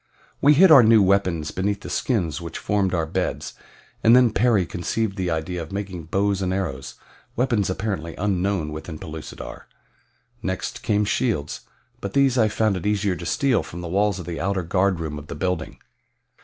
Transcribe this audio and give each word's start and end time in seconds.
We 0.41 0.55
hid 0.55 0.71
our 0.71 0.81
new 0.81 1.03
weapons 1.03 1.51
beneath 1.51 1.81
the 1.81 1.89
skins 1.91 2.41
which 2.41 2.57
formed 2.57 2.91
our 2.91 3.05
beds, 3.05 3.53
and 4.03 4.15
then 4.15 4.31
Perry 4.31 4.65
conceived 4.65 5.15
the 5.15 5.29
idea 5.29 5.61
of 5.61 5.71
making 5.71 6.05
bows 6.05 6.41
and 6.41 6.51
arrows 6.51 6.95
weapons 7.35 7.69
apparently 7.69 8.15
unknown 8.15 8.71
within 8.71 8.97
Pellucidar. 8.97 9.67
Next 10.41 10.81
came 10.81 11.05
shields; 11.05 11.67
but 11.99 12.13
these 12.13 12.35
I 12.35 12.47
found 12.47 12.77
it 12.77 12.87
easier 12.87 13.15
to 13.15 13.27
steal 13.27 13.61
from 13.61 13.81
the 13.81 13.87
walls 13.87 14.17
of 14.17 14.25
the 14.25 14.39
outer 14.41 14.63
guardroom 14.63 15.19
of 15.19 15.27
the 15.27 15.35
building. 15.35 15.77